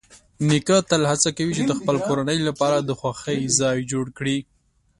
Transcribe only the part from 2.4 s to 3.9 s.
لپاره د خوښۍ ځای